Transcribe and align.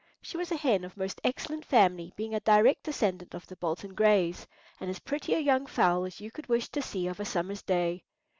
She 0.19 0.35
was 0.35 0.51
a 0.51 0.57
hen 0.57 0.83
of 0.83 0.97
most 0.97 1.21
excellent 1.23 1.63
family, 1.63 2.11
being 2.15 2.33
a 2.33 2.39
direct 2.39 2.81
descendant 2.81 3.35
of 3.35 3.45
the 3.45 3.55
Bolton 3.55 3.93
Grays, 3.93 4.47
and 4.79 4.89
as 4.89 4.97
pretty 4.97 5.35
a 5.35 5.39
young 5.39 5.67
fowl 5.67 6.05
as 6.05 6.19
you 6.19 6.31
could 6.31 6.47
wish 6.49 6.69
to 6.69 6.81
see 6.81 7.05
of 7.05 7.19
a 7.19 7.23
summer's 7.25 7.61
day. 7.61 8.03